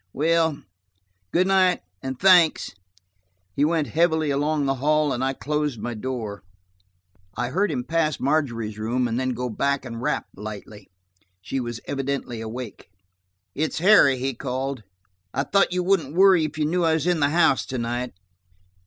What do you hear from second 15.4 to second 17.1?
thought you wouldn't worry if you knew I was